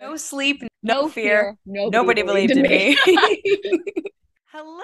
[0.00, 1.56] No sleep, no, No fear.
[1.66, 1.90] fear.
[1.90, 3.82] Nobody Nobody, believed, believed in in me.
[4.46, 4.80] Hello,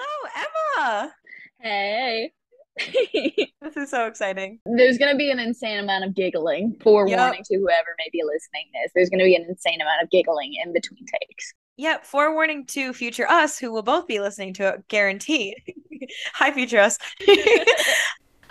[0.77, 1.13] Emma.
[1.59, 2.31] Hey.
[3.59, 4.59] This is so exciting.
[4.65, 6.77] There's going to be an insane amount of giggling.
[6.81, 7.45] Forewarning Yep.
[7.45, 8.91] to whoever may be listening this.
[8.95, 11.53] There's going to be an insane amount of giggling in between takes.
[11.77, 15.55] Yep, forewarning to future us who will both be listening to it, guaranteed.
[16.35, 16.97] Hi, future us.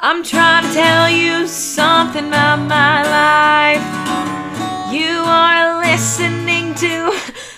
[0.01, 3.03] I'm trying to tell you something about my
[3.79, 4.56] life.
[4.91, 7.13] You are listening to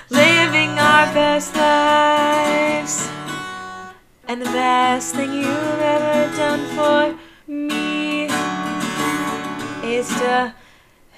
[0.08, 3.06] Living Our Best Lives.
[4.26, 8.30] And the best thing you've ever done for me
[9.84, 10.54] is to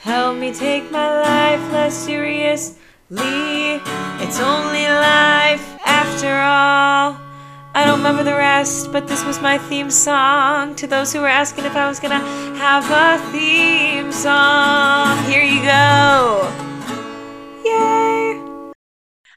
[0.00, 2.76] help me take my life less seriously.
[3.08, 7.29] It's only life after all.
[7.72, 10.74] I don't remember the rest, but this was my theme song.
[10.74, 12.18] To those who were asking if I was gonna
[12.58, 16.52] have a theme song, here you go.
[17.64, 18.72] Yay!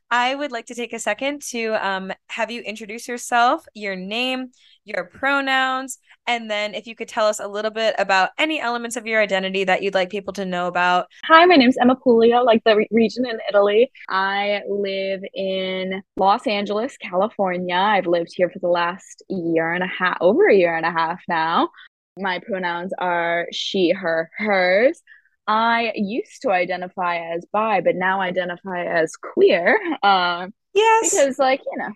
[0.10, 4.52] I would like to take a second to um, have you introduce yourself, your name,
[4.84, 8.96] your pronouns, and then if you could tell us a little bit about any elements
[8.96, 11.08] of your identity that you'd like people to know about.
[11.26, 13.92] Hi, my name's Emma Puglia, like the re- region in Italy.
[14.10, 17.76] I live in Los Angeles, California.
[17.76, 20.92] I've lived here for the last year and a half, over a year and a
[20.92, 21.70] half now.
[22.18, 25.02] My pronouns are she, her, hers.
[25.48, 29.78] I used to identify as bi, but now identify as queer.
[30.02, 31.12] Uh, Yes.
[31.12, 31.92] because, like, you know,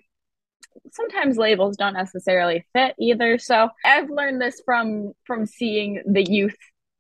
[0.92, 3.38] sometimes labels don't necessarily fit either.
[3.38, 6.56] So I've learned this from from seeing the youth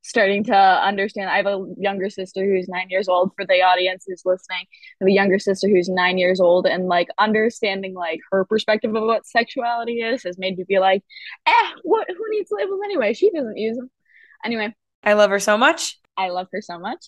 [0.07, 1.29] starting to understand.
[1.29, 3.31] I have a younger sister who's nine years old.
[3.35, 6.87] For the audience who's listening, I have a younger sister who's nine years old, and
[6.87, 11.03] like understanding like her perspective of what sexuality is has made me be like,
[11.45, 12.07] eh, what?
[12.09, 13.13] Who needs labels anyway?
[13.13, 13.91] She doesn't use them.
[14.45, 15.97] Anyway, I love her so much.
[16.15, 17.07] I love her so much.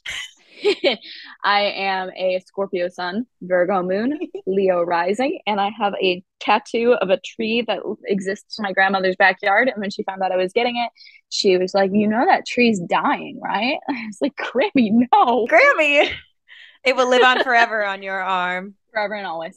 [1.44, 7.10] I am a Scorpio sun, Virgo moon, Leo rising, and I have a tattoo of
[7.10, 9.68] a tree that exists in my grandmother's backyard.
[9.68, 10.92] And when she found out I was getting it,
[11.30, 13.78] she was like, You know, that tree's dying, right?
[13.90, 15.48] I was like, Grammy, no.
[15.48, 16.12] Grammy.
[16.84, 18.76] It will live on forever on your arm.
[18.94, 19.56] Forever and always.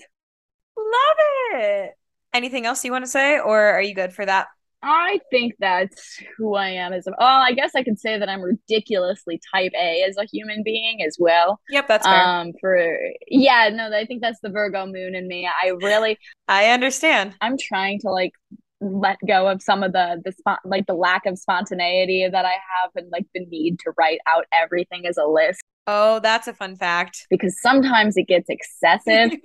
[0.76, 1.16] Love
[1.52, 1.92] it.
[2.34, 4.48] Anything else you want to say, or are you good for that?
[4.82, 8.28] I think that's who I am as a, oh, I guess I could say that
[8.28, 11.60] I'm ridiculously type A as a human being as well.
[11.70, 12.26] Yep, that's fair.
[12.26, 12.98] Um, for
[13.28, 15.48] yeah, no, I think that's the Virgo moon in me.
[15.62, 17.34] I really I understand.
[17.41, 18.32] I'm trying to like
[18.81, 22.50] let go of some of the the spot like the lack of spontaneity that I
[22.50, 26.53] have and like the need to write out everything as a list Oh, that's a
[26.54, 27.26] fun fact.
[27.28, 29.32] because sometimes it gets excessive.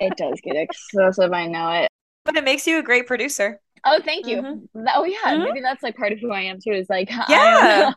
[0.00, 1.88] it does get excessive, I know it.
[2.24, 3.60] but it makes you a great producer.
[3.84, 4.42] Oh, thank you.
[4.42, 4.68] Mhm.
[4.94, 5.44] Oh yeah, Mhm.
[5.44, 6.72] maybe that's like part of who I am too.
[6.72, 7.92] Is like Yeah.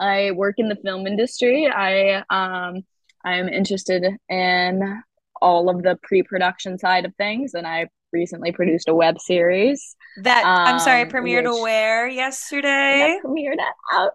[0.00, 1.66] I, I work in the film industry.
[1.68, 2.82] I um
[3.24, 5.02] I'm interested in
[5.40, 10.44] all of the pre-production side of things, and I recently produced a web series That
[10.44, 13.18] I'm sorry, Um, premiered which- aware yesterday.
[13.22, 14.12] that premiered at out.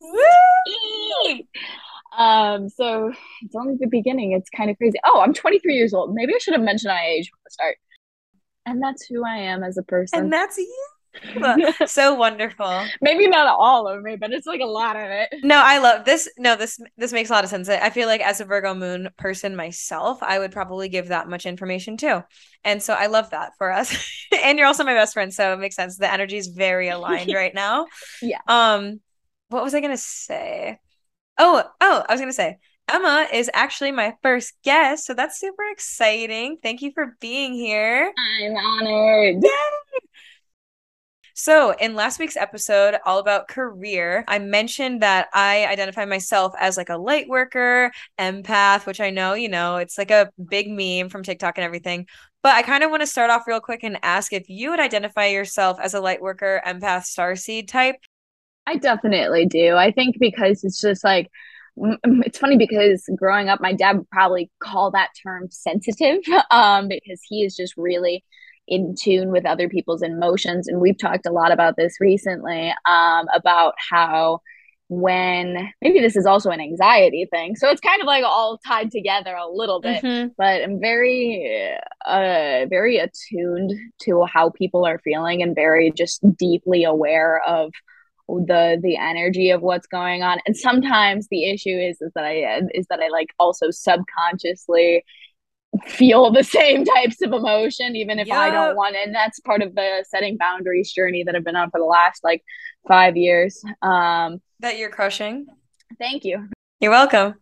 [0.00, 1.38] Woo!
[2.16, 4.32] Um, so it's only the beginning.
[4.32, 4.98] It's kind of crazy.
[5.04, 6.14] Oh, I'm 23 years old.
[6.14, 7.76] Maybe I should have mentioned my age from the start.
[8.66, 10.18] And that's who I am as a person.
[10.18, 10.86] And that's you.
[11.86, 12.84] so wonderful.
[13.00, 15.28] Maybe not all of me, but it's like a lot of it.
[15.44, 16.28] No, I love this.
[16.38, 17.68] No, this this makes a lot of sense.
[17.68, 21.46] I feel like as a Virgo moon person myself, I would probably give that much
[21.46, 22.22] information too.
[22.64, 23.96] And so I love that for us.
[24.42, 25.98] and you're also my best friend, so it makes sense.
[25.98, 27.86] The energy is very aligned right now.
[28.20, 28.40] Yeah.
[28.48, 29.00] Um
[29.48, 30.78] what was I going to say?
[31.38, 32.58] Oh, oh, I was going to say
[32.88, 36.58] Emma is actually my first guest, so that's super exciting.
[36.62, 38.12] Thank you for being here.
[38.42, 39.42] I'm honored.
[39.42, 39.50] Yay!
[41.36, 46.76] So, in last week's episode, all about career, I mentioned that I identify myself as
[46.76, 47.90] like a light worker,
[48.20, 52.06] empath, which I know, you know, it's like a big meme from TikTok and everything.
[52.44, 54.78] But I kind of want to start off real quick and ask if you would
[54.78, 57.96] identify yourself as a light worker, empath, starseed type.
[58.64, 59.74] I definitely do.
[59.74, 61.30] I think because it's just like
[61.76, 66.18] it's funny because growing up, my dad would probably call that term sensitive,
[66.50, 68.24] um, because he is just really
[68.66, 73.26] in tune with other people's emotions, and we've talked a lot about this recently, um,
[73.34, 74.40] about how
[74.88, 78.90] when maybe this is also an anxiety thing, so it's kind of like all tied
[78.90, 80.32] together a little bit Mhm.
[80.36, 81.74] but I'm very
[82.06, 83.72] uh very attuned
[84.02, 87.72] to how people are feeling and very just deeply aware of
[88.28, 92.62] the the energy of what's going on and sometimes the issue is is that I
[92.72, 95.04] is that I like also subconsciously
[95.86, 99.60] feel the same types of emotion even if I don't want it and that's part
[99.62, 102.42] of the setting boundaries journey that I've been on for the last like
[102.88, 105.46] 5 years um That you're crushing.
[105.98, 106.48] thank you
[106.80, 107.34] You're welcome.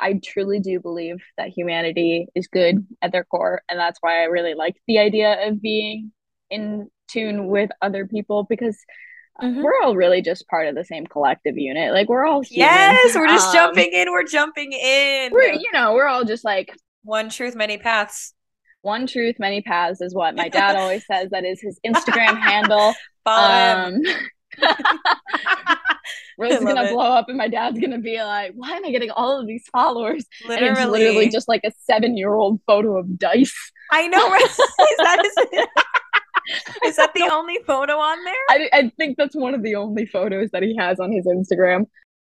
[0.00, 3.62] I truly do believe that humanity is good at their core.
[3.68, 6.12] And that's why I really like the idea of being
[6.50, 8.78] in tune with other people because
[9.42, 9.62] mm-hmm.
[9.62, 11.92] we're all really just part of the same collective unit.
[11.92, 12.72] Like we're all humans.
[12.72, 14.10] Yes, we're just um, jumping in.
[14.10, 15.32] We're jumping in.
[15.32, 18.34] We're you know, we're all just like one truth, many paths.
[18.82, 21.30] One truth, many paths is what my dad always says.
[21.30, 22.94] That is his Instagram handle.
[23.24, 24.02] Follow um,
[26.38, 26.92] Rose is gonna it.
[26.92, 29.64] blow up, and my dad's gonna be like, "Why am I getting all of these
[29.72, 33.54] followers?" Literally, and it's literally just like a seven-year-old photo of dice.
[33.90, 34.30] I know.
[34.30, 34.42] Right?
[34.44, 34.56] is
[34.98, 35.66] that is,
[36.84, 38.34] is that the only photo on there?
[38.50, 41.86] I, I think that's one of the only photos that he has on his Instagram.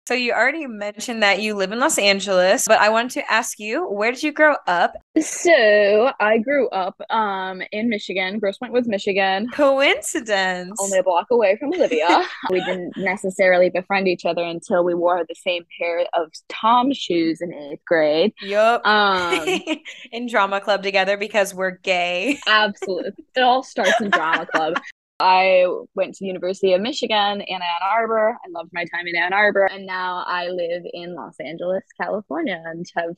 [0.08, 3.60] So you already mentioned that you live in Los Angeles, but I wanted to ask
[3.60, 4.94] you, where did you grow up?
[5.20, 8.40] So I grew up um in Michigan.
[8.40, 9.50] Grosse Pointe was Michigan.
[9.50, 10.80] Coincidence.
[10.82, 12.26] Only a block away from Olivia.
[12.50, 17.42] we didn't necessarily befriend each other until we wore the same pair of Tom shoes
[17.42, 18.34] in eighth grade.
[18.42, 18.88] Yup.
[18.88, 19.46] Um,
[20.14, 22.40] in drama club together because we're gay.
[22.48, 23.12] absolutely.
[23.36, 24.76] It all starts in drama club.
[25.20, 25.66] I
[25.96, 28.38] went to the University of Michigan in Ann Arbor.
[28.46, 29.66] I loved my time in Ann Arbor.
[29.66, 33.16] And now I live in Los Angeles, California, and have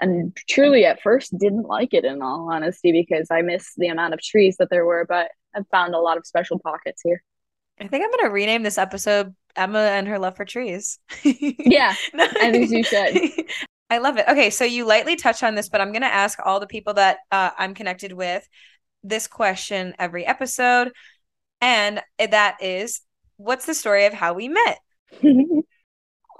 [0.00, 4.14] and truly at first didn't like it in all honesty because I miss the amount
[4.14, 7.22] of trees that there were, but I've found a lot of special pockets here.
[7.80, 10.98] I think I'm gonna rename this episode Emma and her love for trees.
[11.24, 13.46] yeah, I think you should.
[13.90, 14.26] I love it.
[14.28, 17.18] Okay, so you lightly touched on this, but I'm gonna ask all the people that
[17.30, 18.46] uh, I'm connected with
[19.02, 20.92] this question every episode.
[21.60, 23.00] And that is,
[23.36, 24.78] what's the story of how we met?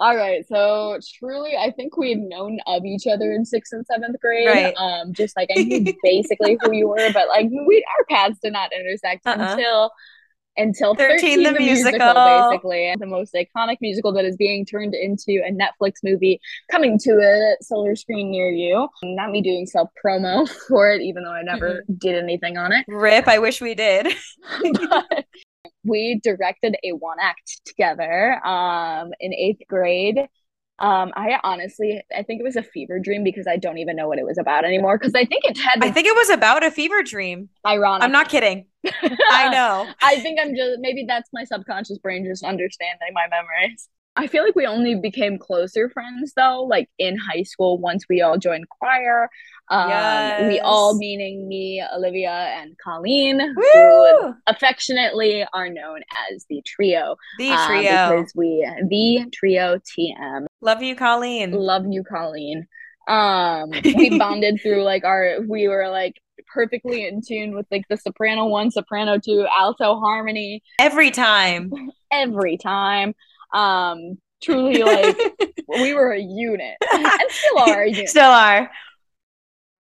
[0.00, 0.46] All right.
[0.46, 4.46] So truly, I think we've known of each other in sixth and seventh grade.
[4.46, 4.74] Right.
[4.76, 8.52] Um, just like I knew basically who you were, but like we our paths did
[8.52, 9.36] not intersect uh-uh.
[9.38, 9.90] until
[10.58, 11.92] until 13, 13 the, the musical.
[11.92, 12.50] musical.
[12.50, 16.40] basically the most iconic musical that is being turned into a netflix movie
[16.70, 21.22] coming to a solar screen near you not me doing self promo for it even
[21.22, 21.94] though i never mm-hmm.
[21.94, 24.08] did anything on it rip i wish we did
[25.84, 30.28] we directed a one act together um, in eighth grade
[30.80, 34.06] um, I honestly, I think it was a fever dream because I don't even know
[34.06, 34.96] what it was about anymore.
[34.96, 35.82] Because I think it had.
[35.82, 37.48] I think it was about a fever dream.
[37.66, 38.04] Ironic.
[38.04, 38.66] I'm not kidding.
[39.30, 39.88] I know.
[40.02, 43.88] I think I'm just maybe that's my subconscious brain just understanding my memories.
[44.18, 48.20] I feel like we only became closer friends though, like in high school once we
[48.20, 49.30] all joined choir.
[49.70, 50.48] Um, yes.
[50.48, 53.62] We all, meaning me, Olivia, and Colleen, Woo!
[53.74, 56.00] who affectionately are known
[56.32, 57.16] as the trio.
[57.38, 57.82] The um, trio.
[57.82, 60.46] because we, the trio TM.
[60.62, 61.52] Love you, Colleen.
[61.52, 62.66] Love you, Colleen.
[63.08, 66.14] Um, we bonded through like our, we were like
[66.52, 70.62] perfectly in tune with like the soprano one, soprano two, alto harmony.
[70.78, 71.72] Every time.
[72.10, 73.14] Every time.
[73.52, 75.16] Um, truly like
[75.68, 78.08] we were a unit and still are a unit.
[78.08, 78.70] Still are.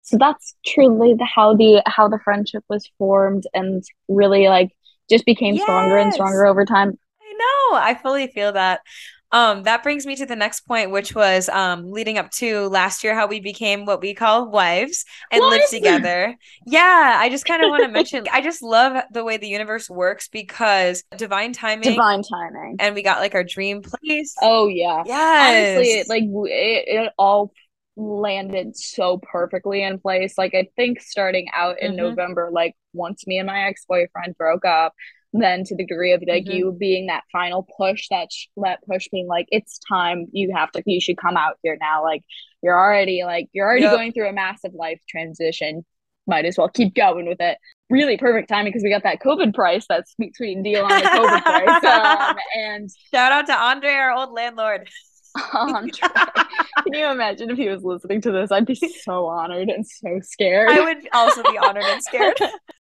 [0.03, 4.71] So that's truly the, how the how the friendship was formed and really like
[5.11, 5.65] just became yes.
[5.65, 6.99] stronger and stronger over time.
[7.21, 7.79] I know.
[7.79, 8.81] I fully feel that.
[9.31, 13.05] Um, that brings me to the next point, which was um leading up to last
[13.05, 16.37] year how we became what we call wives and live together.
[16.67, 19.91] Yeah, I just kind of want to mention I just love the way the universe
[19.91, 21.91] works because divine timing.
[21.91, 22.77] Divine timing.
[22.79, 24.35] And we got like our dream place.
[24.41, 25.03] Oh yeah.
[25.07, 25.77] Yeah.
[25.77, 27.53] Honestly, like it, it all
[27.99, 30.39] landed so perfectly in place.
[30.39, 32.07] Like I think starting out in mm-hmm.
[32.07, 34.95] November, like once me and my ex-boyfriend broke up,
[35.33, 36.57] then to the degree of like mm-hmm.
[36.57, 40.71] you being that final push that sh- that push being like it's time you have
[40.73, 42.23] to you should come out here now like
[42.63, 43.93] you're already like you're already yep.
[43.93, 45.85] going through a massive life transition
[46.27, 47.59] might as well keep going with it
[47.91, 51.07] really perfect timing because we got that covid price that sweet sweet deal on the
[51.07, 54.89] covid price um, and shout out to andre our old landlord
[55.55, 55.91] Andre.
[55.91, 58.51] Can you imagine if he was listening to this?
[58.51, 60.71] I'd be so honored and so scared.
[60.71, 62.39] I would also be honored and scared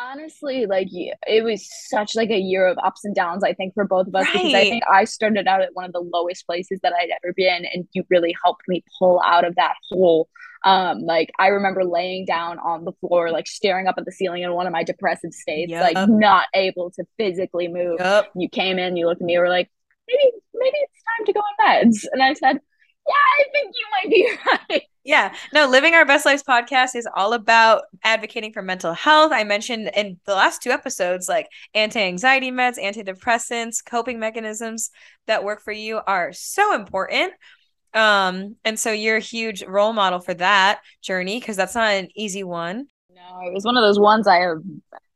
[0.00, 3.84] honestly like it was such like a year of ups and downs i think for
[3.84, 4.32] both of us right.
[4.32, 7.32] because i think i started out at one of the lowest places that i'd ever
[7.34, 10.28] been and you really helped me pull out of that hole
[10.64, 14.42] um like i remember laying down on the floor like staring up at the ceiling
[14.42, 15.94] in one of my depressive states yep.
[15.94, 18.30] like not able to physically move yep.
[18.34, 19.70] you came in you looked at me you were like
[20.08, 22.58] maybe maybe it's time to go on meds and i said
[23.06, 24.30] yeah i think you might be
[24.70, 25.34] right yeah.
[25.52, 29.32] No, Living Our Best Lives podcast is all about advocating for mental health.
[29.32, 34.90] I mentioned in the last two episodes, like anti anxiety meds, antidepressants, coping mechanisms
[35.26, 37.32] that work for you are so important.
[37.94, 42.08] Um, and so you're a huge role model for that journey because that's not an
[42.14, 42.86] easy one.
[43.12, 44.58] No, it was one of those ones I have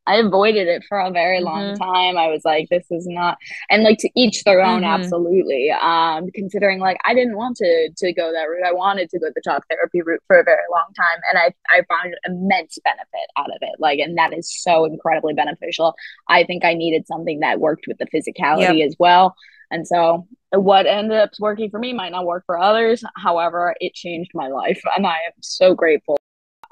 [0.07, 1.83] I avoided it for a very long mm-hmm.
[1.83, 2.17] time.
[2.17, 3.37] I was like, this is not,
[3.69, 5.03] and like to each their own, mm-hmm.
[5.03, 5.71] absolutely.
[5.71, 8.67] Um, considering like I didn't want to to go that route.
[8.67, 11.53] I wanted to go the talk therapy route for a very long time, and I
[11.75, 13.79] I found immense benefit out of it.
[13.79, 15.95] Like, and that is so incredibly beneficial.
[16.29, 18.87] I think I needed something that worked with the physicality yep.
[18.87, 19.35] as well.
[19.71, 23.03] And so what ended up working for me might not work for others.
[23.15, 26.17] However, it changed my life and I am so grateful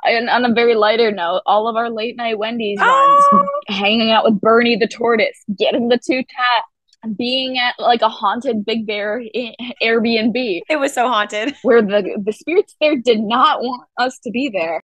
[0.05, 3.29] and on a very lighter note, all of our late night Wendy's oh.
[3.31, 6.63] runs, hanging out with Bernie the tortoise, getting the two tat,
[7.17, 9.21] being at like a haunted Big Bear
[9.81, 10.61] Airbnb.
[10.69, 11.55] It was so haunted.
[11.63, 14.81] Where the the spirits there did not want us to be there.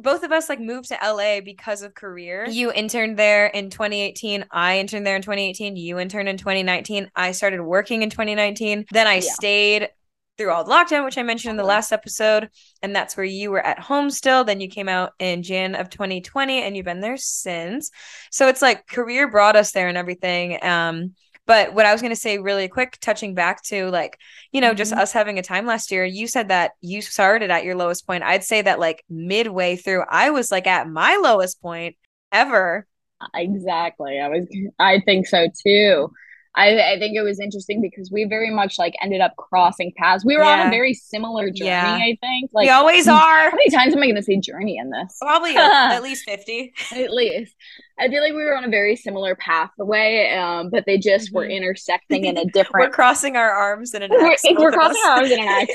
[0.00, 2.46] Both of us like moved to LA because of career.
[2.48, 4.44] You interned there in 2018.
[4.50, 5.76] I interned there in 2018.
[5.76, 7.10] You interned in 2019.
[7.14, 8.86] I started working in 2019.
[8.90, 9.20] Then I yeah.
[9.20, 9.88] stayed
[10.36, 12.50] through all the lockdown, which I mentioned in the last episode.
[12.82, 14.44] And that's where you were at home still.
[14.44, 17.90] Then you came out in Jan of 2020 and you've been there since.
[18.30, 20.58] So it's like career brought us there and everything.
[20.62, 21.14] Um,
[21.46, 24.18] but what I was going to say really quick, touching back to like,
[24.50, 24.78] you know, mm-hmm.
[24.78, 28.06] just us having a time last year, you said that you started at your lowest
[28.06, 28.24] point.
[28.24, 31.96] I'd say that like midway through, I was like at my lowest point
[32.32, 32.86] ever.
[33.34, 34.18] Exactly.
[34.20, 34.46] I was,
[34.78, 36.10] I think so too.
[36.56, 40.24] I, I think it was interesting because we very much like ended up crossing paths.
[40.24, 40.62] We were yeah.
[40.62, 41.96] on a very similar journey, yeah.
[41.96, 42.50] I think.
[42.52, 43.50] Like we always are.
[43.50, 45.16] How many times am I gonna say journey in this?
[45.20, 46.72] Probably at least 50.
[46.92, 47.54] at least.
[47.98, 51.36] I feel like we were on a very similar pathway, um, but they just mm-hmm.
[51.36, 52.88] were intersecting in a different.
[52.88, 54.10] we're crossing our arms in an.
[54.12, 55.72] We're, we're crossing our arms in an X.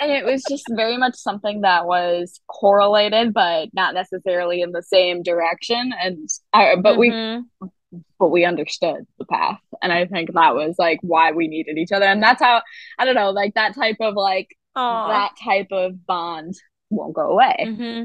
[0.00, 4.82] and it was just very much something that was correlated, but not necessarily in the
[4.82, 5.92] same direction.
[5.98, 7.40] And I, but mm-hmm.
[7.62, 7.70] we
[8.18, 9.58] but we understood the path.
[9.82, 12.06] And i think that was like why we needed each other.
[12.06, 12.62] And that's how
[12.98, 15.08] i don't know like that type of like Aww.
[15.08, 16.54] that type of bond
[16.90, 17.56] won't go away.
[17.60, 18.04] Mm-hmm.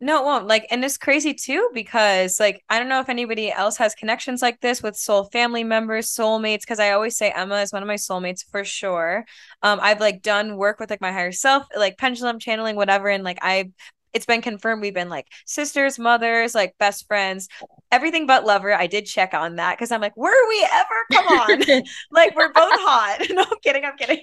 [0.00, 0.46] no it won't.
[0.46, 4.42] Like and it's crazy too because like i don't know if anybody else has connections
[4.42, 7.88] like this with soul family members soulmates because i always say emma is one of
[7.88, 9.24] my soulmates for sure.
[9.62, 13.24] Um i've like done work with like my higher self like pendulum channeling whatever and
[13.24, 13.72] like i've
[14.12, 17.48] it's been confirmed we've been like sisters, mothers, like best friends,
[17.90, 18.72] everything but lover.
[18.72, 21.04] I did check on that because I'm like, were we ever?
[21.12, 21.62] Come on.
[22.10, 23.26] like we're both hot.
[23.30, 23.84] no, I'm kidding.
[23.84, 24.20] I'm kidding.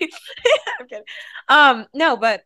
[0.79, 1.05] I'm kidding.
[1.47, 2.41] Um, no, but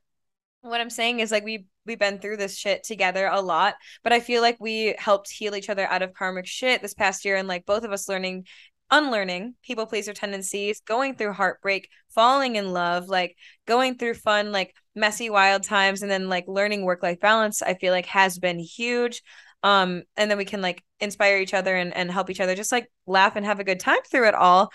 [0.62, 4.14] what I'm saying is like we we've been through this shit together a lot, but
[4.14, 7.36] I feel like we helped heal each other out of karmic shit this past year
[7.36, 8.46] and like both of us learning
[8.92, 14.76] unlearning people pleaser tendencies, going through heartbreak, falling in love, like going through fun, like
[14.96, 18.60] messy, wild times, and then like learning work life balance, I feel like has been
[18.60, 19.22] huge.
[19.64, 22.72] Um, and then we can like inspire each other and, and help each other just
[22.72, 24.72] like laugh and have a good time through it all.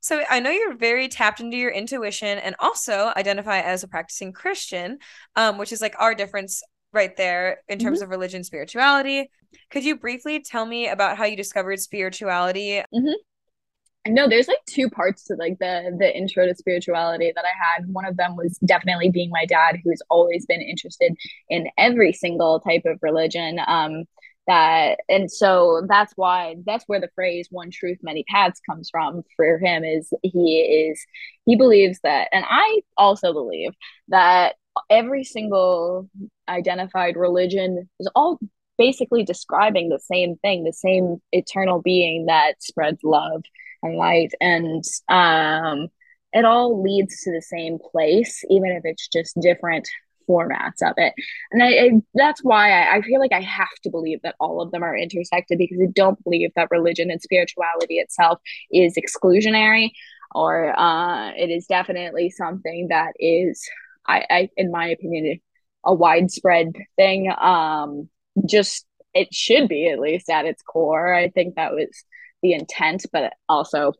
[0.00, 4.32] So I know you're very tapped into your intuition and also identify as a practicing
[4.32, 4.98] Christian,
[5.34, 6.62] um, which is like our difference
[6.92, 8.04] right there in terms mm-hmm.
[8.04, 9.28] of religion spirituality
[9.70, 14.14] could you briefly tell me about how you discovered spirituality mm-hmm.
[14.14, 17.86] no there's like two parts to like the the intro to spirituality that i had
[17.92, 21.14] one of them was definitely being my dad who's always been interested
[21.48, 24.04] in every single type of religion um
[24.46, 29.22] that and so that's why that's where the phrase one truth many paths comes from
[29.36, 30.60] for him is he
[30.90, 31.04] is
[31.44, 33.72] he believes that and i also believe
[34.08, 34.54] that
[34.90, 36.08] every single
[36.48, 38.38] identified religion is all
[38.78, 43.42] basically describing the same thing the same eternal being that spreads love
[43.82, 45.88] and light and um
[46.32, 49.88] it all leads to the same place even if it's just different
[50.28, 51.14] formats of it
[51.52, 54.60] and I, I that's why I, I feel like i have to believe that all
[54.60, 58.40] of them are intersected because i don't believe that religion and spirituality itself
[58.72, 59.90] is exclusionary
[60.34, 63.64] or uh, it is definitely something that is
[64.08, 65.40] I, I in my opinion,
[65.84, 67.32] a widespread thing.
[67.38, 68.08] Um,
[68.44, 71.14] just it should be at least at its core.
[71.14, 72.04] I think that was
[72.42, 73.92] the intent, but also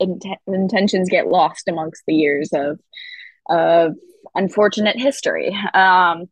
[0.00, 2.80] int- intentions get lost amongst the years of
[3.48, 3.94] of
[4.34, 5.56] unfortunate history.
[5.74, 6.24] Um,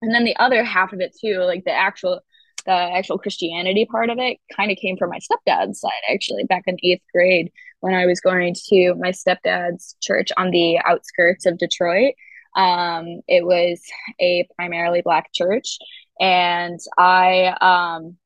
[0.00, 2.20] and then the other half of it too, like the actual
[2.64, 6.62] the actual Christianity part of it kind of came from my stepdad's side actually back
[6.66, 7.50] in eighth grade
[7.80, 12.14] when I was going to my stepdad's church on the outskirts of Detroit.
[12.54, 13.82] Um, it was
[14.20, 15.78] a primarily black church,
[16.22, 18.16] and I, um,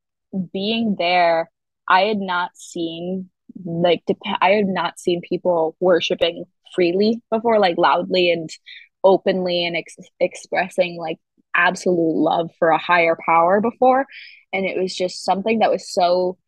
[0.52, 1.50] being there,
[1.88, 3.30] I had not seen
[3.64, 8.50] like dep- I had not seen people worshiping freely before, like loudly and
[9.02, 11.16] openly and ex- expressing like
[11.54, 14.06] absolute love for a higher power before,
[14.52, 16.38] and it was just something that was so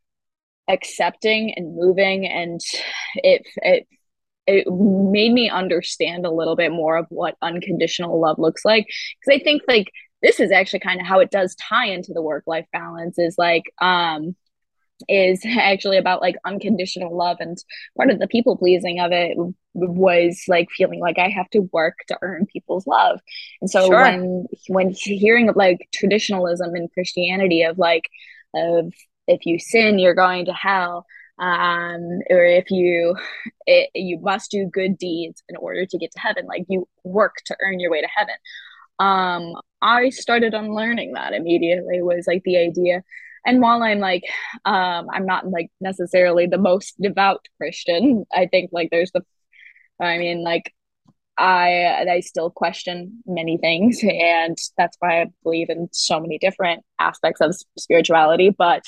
[0.69, 2.61] accepting and moving and
[3.17, 3.87] it it
[4.47, 8.87] it made me understand a little bit more of what unconditional love looks like.
[9.21, 9.91] Because i think like
[10.23, 13.37] this is actually kind of how it does tie into the work life balance is
[13.39, 14.35] like um
[15.09, 17.59] is actually about like unconditional love and
[17.97, 19.37] part of the people pleasing of it
[19.75, 23.21] was like feeling like i have to work to earn people's love
[23.61, 24.03] and so sure.
[24.03, 28.05] when when hearing of like traditionalism in christianity of like
[28.55, 28.93] of
[29.29, 31.07] if you sin you're going to hell
[31.39, 33.15] um or if you
[33.67, 37.37] it, you must do good deeds in order to get to heaven like you work
[37.45, 38.35] to earn your way to heaven
[38.99, 43.03] um i started unlearning that immediately was like the idea.
[43.47, 44.25] And while i'm like
[44.65, 49.23] um i'm not like necessarily the most devout christian i think like there's the
[50.01, 50.75] i mean like
[51.39, 56.85] i i still question many things and that's why i believe in so many different
[56.99, 58.83] aspects of spirituality but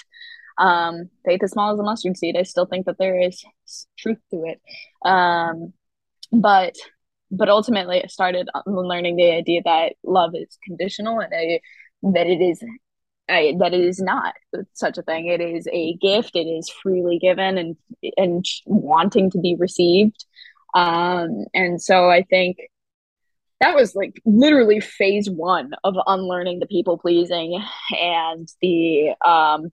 [0.59, 2.37] um faith is small as a mustard seed.
[2.38, 3.42] I still think that there is
[3.99, 4.61] truth to it.
[5.09, 5.73] Um
[6.32, 6.76] but
[7.30, 11.60] but ultimately it started learning the idea that love is conditional and I,
[12.02, 12.62] that it is
[13.28, 14.34] I, that it is not
[14.72, 15.26] such a thing.
[15.26, 16.32] It is a gift.
[16.34, 17.76] It is freely given and
[18.16, 20.25] and wanting to be received.
[20.75, 22.58] Um, and so I think
[23.60, 29.70] that was like literally phase one of unlearning the people pleasing and the um,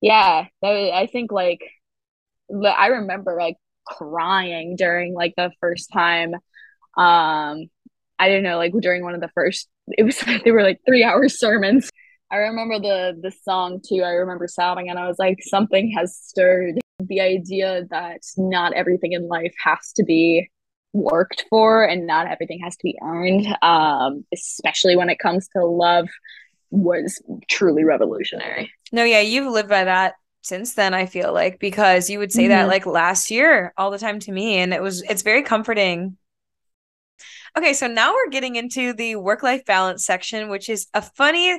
[0.00, 0.46] yeah.
[0.62, 1.62] I think like
[2.64, 6.34] I remember like crying during like the first time
[6.96, 7.64] um
[8.18, 11.04] i don't know like during one of the first it was they were like three
[11.04, 11.90] hour sermons.
[12.32, 14.02] I remember the the song too.
[14.02, 19.12] I remember sobbing and i was like something has stirred the idea that not everything
[19.12, 20.48] in life has to be
[20.92, 25.64] worked for and not everything has to be earned um especially when it comes to
[25.64, 26.08] love
[26.70, 28.70] was truly revolutionary.
[28.92, 32.44] No yeah you've lived by that since then i feel like because you would say
[32.44, 32.50] mm-hmm.
[32.50, 36.16] that like last year all the time to me and it was it's very comforting
[37.56, 41.58] Okay, so now we're getting into the work life balance section, which is a funny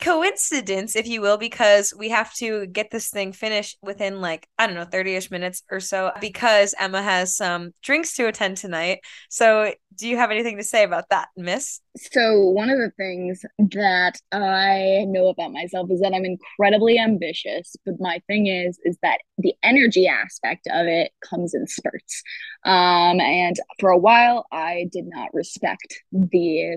[0.00, 4.66] coincidence, if you will, because we have to get this thing finished within like, I
[4.66, 9.00] don't know, 30 ish minutes or so, because Emma has some drinks to attend tonight.
[9.28, 11.80] So, do you have anything to say about that, Miss?
[11.96, 17.74] So, one of the things that I know about myself is that I'm incredibly ambitious,
[17.84, 22.22] but my thing is, is that the energy aspect of it comes in spurts.
[22.64, 26.76] Um, and for a while, I did not respect the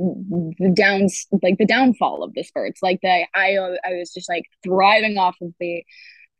[0.59, 4.45] the downs, like the downfall of the spurts, like the I I was just like
[4.63, 5.83] thriving off of the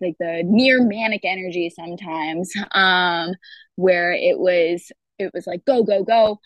[0.02, 3.34] like the near manic energy sometimes um
[3.76, 6.40] where it was it was like go go go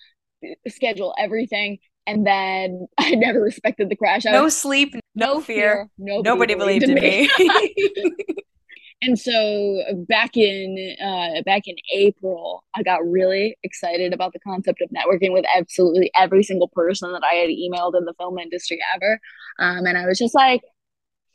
[0.67, 4.23] schedule everything and then I never respected the crash.
[4.25, 5.45] no sleep, no, no fear.
[5.45, 5.89] fear.
[5.97, 8.05] Nobody, Nobody believed, believed in me.
[8.05, 8.11] me.
[9.01, 14.81] and so back in uh, back in April, I got really excited about the concept
[14.81, 18.79] of networking with absolutely every single person that I had emailed in the film industry
[18.95, 19.19] ever.
[19.59, 20.61] Um, and I was just like,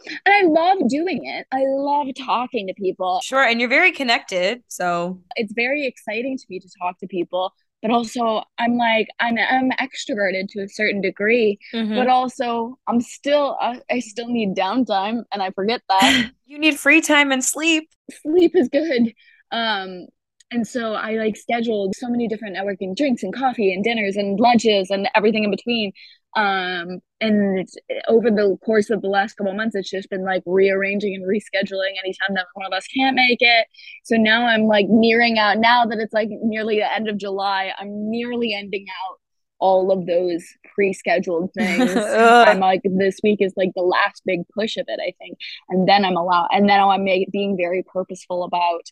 [0.07, 1.47] and I love doing it.
[1.53, 3.21] I love talking to people.
[3.23, 7.53] Sure, and you're very connected, so it's very exciting to me to talk to people.
[7.83, 11.97] But also, I'm like I'm I'm extroverted to a certain degree, mm-hmm.
[11.97, 16.79] but also I'm still I, I still need downtime, and I forget that you need
[16.79, 17.89] free time and sleep.
[18.23, 19.13] Sleep is good.
[19.51, 20.07] Um,
[20.53, 24.39] and so I like scheduled so many different networking drinks and coffee and dinners and
[24.39, 25.93] lunches and everything in between
[26.37, 27.69] um and
[28.09, 31.93] over the course of the last couple months it's just been like rearranging and rescheduling
[32.03, 33.67] anytime that one of us can't make it.
[34.05, 35.59] So now i'm like nearing out.
[35.59, 39.19] Now that it's like nearly the end of july i'm nearly ending out
[39.59, 41.95] all of those pre-scheduled things.
[41.95, 45.39] I'm like this week is like the last big push of it i think.
[45.69, 48.83] And then i'm allowed and then i'm make, being very purposeful about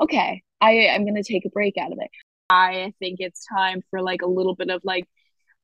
[0.00, 2.10] okay i i'm going to take a break out of it.
[2.50, 5.08] I think it's time for like a little bit of like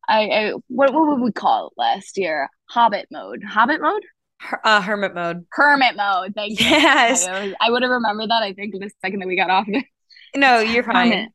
[0.09, 2.49] I, I what what would we call it last year?
[2.69, 3.43] Hobbit mode.
[3.45, 4.03] Hobbit mode.
[4.41, 5.47] Her, uh, hermit mode.
[5.51, 6.35] Hermit mode.
[6.35, 6.67] Thank you.
[6.67, 7.27] Yes.
[7.27, 8.43] I, I would have remembered that.
[8.43, 9.67] I think the second that we got off.
[10.35, 11.13] no, you're fine.
[11.13, 11.29] Hermit.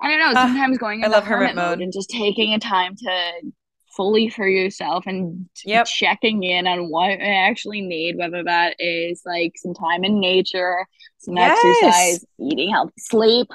[0.00, 0.40] I don't know.
[0.40, 1.04] Sometimes uh, going.
[1.04, 1.78] I love hermit, hermit mode.
[1.78, 3.52] mode and just taking a time to
[3.96, 5.86] fully for yourself and yep.
[5.86, 10.86] checking in on what I actually need, whether that is like some time in nature,
[11.18, 11.58] some yes.
[11.62, 13.48] exercise, eating healthy, sleep,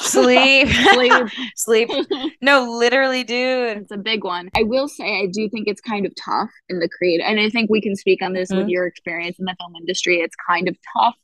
[0.00, 0.68] Sleep.
[0.92, 1.28] Sleep.
[1.56, 1.90] Sleep.
[2.40, 3.78] No, literally, dude.
[3.78, 4.50] It's a big one.
[4.56, 7.50] I will say, I do think it's kind of tough in the creative, and I
[7.50, 8.60] think we can speak on this mm-hmm.
[8.60, 10.20] with your experience in the film industry.
[10.20, 11.16] It's kind of tough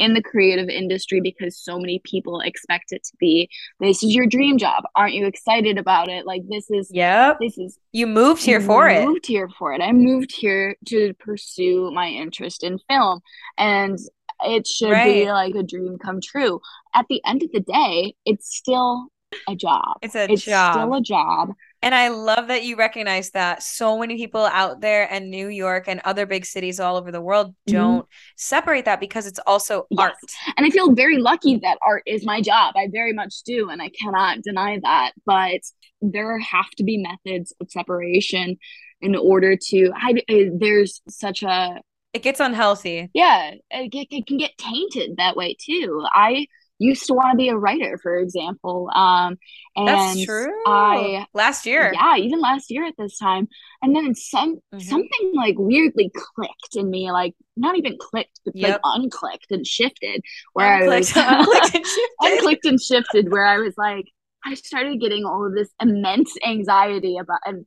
[0.00, 3.48] in the creative industry because so many people expect it to be
[3.80, 7.58] this is your dream job aren't you excited about it like this is yeah this
[7.58, 11.90] is you moved here for it moved here for it i moved here to pursue
[11.92, 13.20] my interest in film
[13.58, 13.98] and
[14.44, 15.24] it should right.
[15.24, 16.60] be like a dream come true.
[16.94, 19.08] At the end of the day, it's still
[19.48, 19.96] a job.
[20.02, 20.74] It's a it's job.
[20.74, 21.52] still a job.
[21.82, 25.84] And I love that you recognize that so many people out there and New York
[25.88, 27.72] and other big cities all over the world Mhm.
[27.72, 30.00] don't separate that because it's also Yes.
[30.00, 30.14] art.
[30.56, 32.74] and I feel very lucky that art is my job.
[32.76, 35.12] I very much do, and I cannot deny that.
[35.24, 35.60] But
[36.02, 38.58] there have to be methods of separation
[39.00, 39.90] in order to.
[39.94, 41.80] I, I- there's such a
[42.12, 43.10] It gets unhealthy.
[43.14, 43.52] yeah.
[43.70, 46.04] It, it can get tainted that way too.
[46.12, 46.46] I
[46.78, 48.90] used to want to be a writer, for example.
[48.94, 49.36] Um,
[49.76, 50.50] and That's true.
[50.66, 51.92] I last year.
[51.94, 53.48] yeah, even last year at this time.
[53.82, 54.82] And then some Mhm.
[54.82, 58.80] something like weirdly clicked in me, like not even clicked, but Yep.
[58.82, 60.22] like unclicked and shifted.
[60.54, 61.12] Where I was Unclicked,
[61.44, 62.10] unclicked and shifted.
[62.22, 64.06] unclicked and shifted, where I was like,
[64.44, 67.66] I started getting all of this immense anxiety about and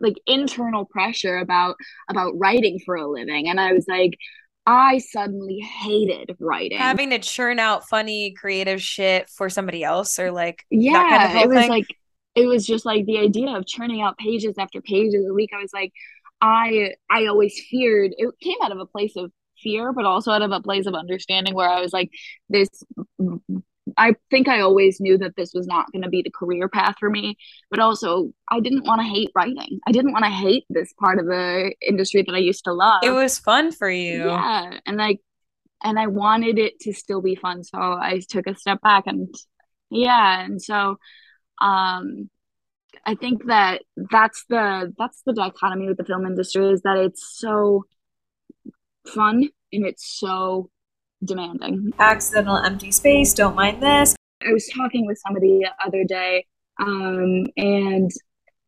[0.00, 1.76] like internal pressure about
[2.08, 3.48] about writing for a living.
[3.48, 4.18] And I was like,
[4.66, 6.78] I suddenly hated writing.
[6.78, 11.38] Having to churn out funny, creative shit for somebody else or like yeah that kind
[11.38, 11.70] of it was thing.
[11.70, 11.86] like
[12.34, 15.60] it was just like the idea of churning out pages after pages a week i
[15.60, 15.92] was like
[16.40, 19.30] i i always feared it came out of a place of
[19.62, 22.10] fear but also out of a place of understanding where i was like
[22.48, 22.68] this
[23.96, 26.94] i think i always knew that this was not going to be the career path
[26.98, 27.36] for me
[27.70, 31.18] but also i didn't want to hate writing i didn't want to hate this part
[31.18, 34.26] of the industry that i used to love it was fun for you.
[34.26, 35.20] yeah and like
[35.82, 39.34] and i wanted it to still be fun so i took a step back and
[39.90, 40.96] yeah and so
[41.60, 42.28] um
[43.06, 47.38] i think that that's the that's the dichotomy with the film industry is that it's
[47.38, 47.84] so
[49.06, 50.70] fun and it's so
[51.24, 54.14] demanding Accidental empty space, don't mind this.
[54.46, 56.46] I was talking with somebody the other day,
[56.78, 58.10] um, and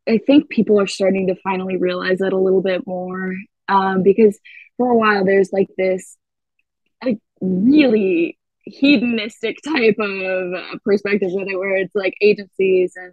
[0.08, 3.34] I think people are starting to finally realize that a little bit more.
[3.68, 4.38] Um, because
[4.76, 6.16] for a while there's like this
[7.04, 13.12] like really hedonistic type of uh, perspective with it, where it's like agencies and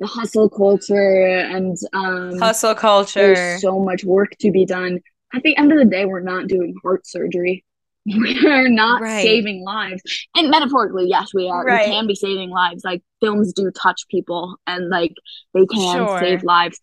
[0.00, 3.34] the hustle culture and um, Hustle culture.
[3.34, 5.00] there's so much work to be done.
[5.34, 7.64] At the end of the day, we're not doing heart surgery.
[8.04, 9.22] We are not Right.
[9.22, 10.02] saving lives.
[10.34, 11.64] And metaphorically, yes, we are.
[11.64, 11.86] Right.
[11.86, 12.82] We can be saving lives.
[12.84, 15.14] Like films do touch people and like
[15.54, 16.18] they can Sure.
[16.18, 16.80] save lives.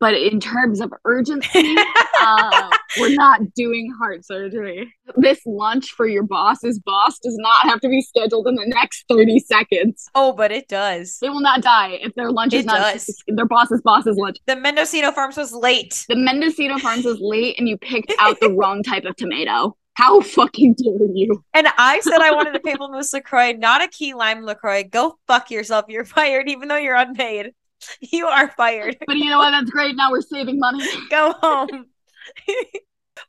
[0.00, 1.74] But in terms of urgency,
[2.20, 2.70] uh,
[3.00, 4.94] we're not doing heart surgery.
[5.16, 9.06] This lunch for your boss's boss does not have to be scheduled in the next
[9.08, 10.08] 30 seconds.
[10.14, 11.18] oh, but it does.
[11.20, 13.24] They will not die if their lunch is not does.
[13.26, 14.36] their boss's boss's lunch.
[14.46, 16.04] The Mendocino Farms was late.
[16.08, 19.76] The Mendocino Farms was late and you picked out the wrong type of tomato.
[19.98, 21.44] How fucking dare you?
[21.54, 24.84] And I said I wanted a Pamplemousse LaCroix, not a key lime LaCroix.
[24.84, 25.86] Go fuck yourself.
[25.88, 27.52] You're fired, even though you're unpaid.
[28.00, 28.96] You are fired.
[29.06, 29.52] But you know what?
[29.52, 29.94] That's great.
[29.94, 30.84] Now we're saving money.
[31.10, 31.86] Go home.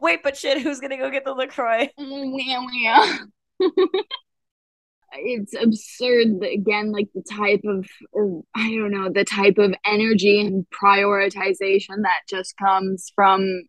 [0.01, 1.87] Wait, but shit, who's gonna go get the LaCroix?
[5.13, 9.73] It's absurd that, again like the type of or i don't know the type of
[9.83, 13.63] energy and prioritization that just comes from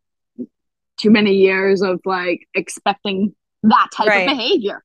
[1.00, 3.34] too many years of like expecting
[3.64, 4.16] that type Right.
[4.16, 4.82] of behavior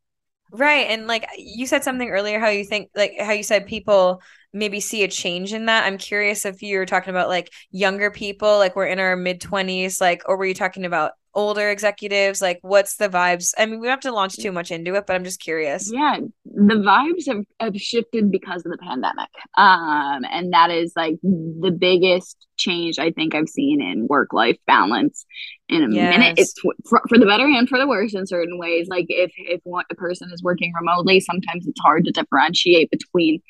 [0.52, 0.88] Right.
[0.90, 4.22] And like you said something earlier, how you think, like how you said people
[4.54, 5.86] maybe see a change in that.
[5.86, 9.42] I'm curious if you were talking about like younger people, like we're in our mid
[9.42, 12.42] 20s, like, or were you talking about older executives?
[12.42, 13.54] Like, what's the vibes?
[13.58, 15.92] I mean, we don't have to launch too much into it, but I'm just curious.
[15.94, 21.16] yeah the vibes have, have shifted because of the pandemic um and that is like
[21.22, 25.26] the biggest change i think i've seen in work life balance
[25.68, 26.54] in a minute it's
[26.90, 29.84] for, for the better and for the worse in certain ways like if if one
[29.92, 33.42] a person is working remotely sometimes it's hard to differentiate between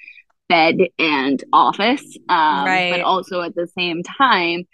[0.50, 2.90] bed and office um Right.
[2.92, 4.66] but also at the same time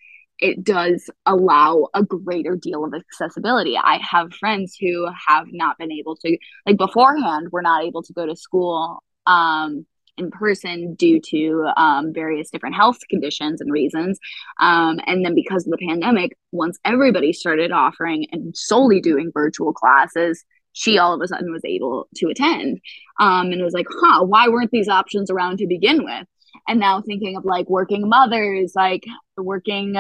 [0.42, 3.78] it does allow a greater deal of accessibility.
[3.78, 8.14] I have friends who have not been able to, like beforehand, were not able to
[8.14, 9.86] go to school um,
[10.18, 14.20] in person due to um, various different health conditions and reasons.
[14.60, 19.74] Um, and then because of the pandemic, once everybody started offering and solely doing virtual
[19.74, 22.80] classes, she all of a sudden was able to attend
[23.20, 26.26] um, and was like, huh, why weren't these options around to begin with?
[26.68, 29.04] And now thinking of like working mothers, like
[29.38, 29.96] working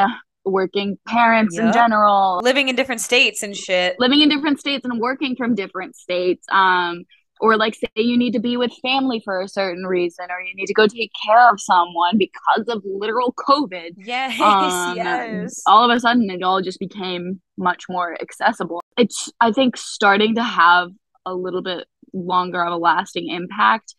[0.45, 3.95] working parents in general, Living in different states and shit.
[3.99, 6.45] living in different states and working from different states.
[6.51, 7.03] Um,
[7.39, 10.53] or like say you need to be with family for a certain reason, or you
[10.55, 13.93] need to go take care of someone because of literal COVID.
[13.97, 15.61] Yes, Um, yes.
[15.65, 18.79] All of a sudden, it all just became much more accessible.
[18.95, 20.89] It's, I think, starting to have
[21.25, 23.95] a little bit longer of a lasting impact,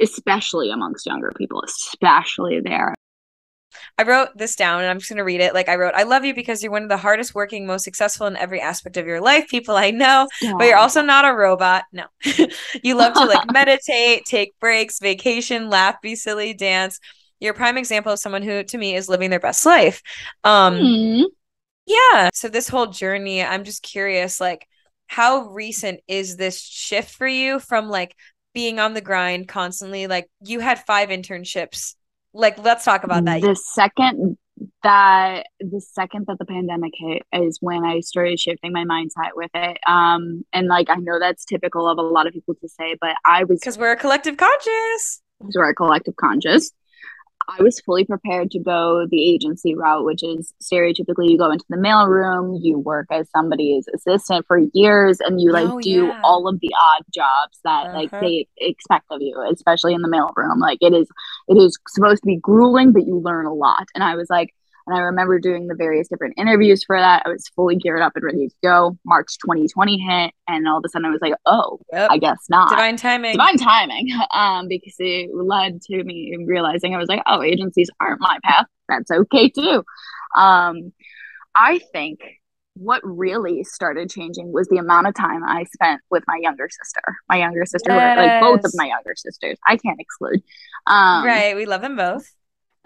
[0.00, 2.94] especially amongst younger people, especially there.
[3.98, 5.54] I wrote this down and I'm just going to read it.
[5.54, 8.26] Like I wrote, I love you because you're one of the hardest working, most successful
[8.26, 11.84] in every aspect of your life, people I know, but you're also not a robot.
[11.92, 12.04] No.
[12.82, 16.98] you love to like meditate, take breaks, vacation, laugh, be silly, dance.
[17.40, 20.02] you're a prime example of someone who to me is living their best life.
[20.44, 21.22] Um Hmm.
[21.86, 22.30] yeah.
[22.34, 24.66] So this whole journey, I'm just curious like
[25.08, 28.14] how recent is this shift for you from like
[28.54, 31.94] being on the grind constantly like you had 5 internships.
[32.36, 33.40] Like let's talk about that.
[33.40, 34.36] The second
[34.82, 39.50] that the second that the pandemic hit is when I started shifting my mindset with
[39.54, 39.78] it.
[39.86, 43.16] Um, and like I know that's typical of a lot of people to say, but
[43.24, 45.22] I was Because we're a collective conscious.
[45.40, 46.72] We're a collective conscious.
[47.48, 51.64] I was fully prepared to go the agency route, which is stereotypically you go into
[51.68, 56.20] the mailroom, you work as somebody's assistant for years, and you like Oh, do yeah.
[56.24, 58.20] all of the odd jobs that like Uh-huh.
[58.20, 60.58] they expect of you, especially in the mailroom.
[60.58, 61.08] Like it is,
[61.48, 63.86] it is supposed to be grueling, but you learn a lot.
[63.94, 64.52] And I was like,
[64.86, 67.22] and I remember doing the various different interviews for that.
[67.26, 68.96] I was fully geared up and ready to go.
[69.04, 72.10] March 2020 hit, and all of a sudden I was like, oh, Yep.
[72.10, 73.32] I guess not Divine timing.
[73.32, 78.20] divine timing um because it led to me realizing i was like oh agencies aren't
[78.20, 79.82] my path that's okay too
[80.36, 80.92] um
[81.54, 82.20] i think
[82.74, 87.00] what really started changing was the amount of time i spent with my younger sister
[87.28, 90.42] my younger sister like both of my younger sisters i can't exclude
[90.86, 91.56] um right.
[91.56, 92.30] We love them both.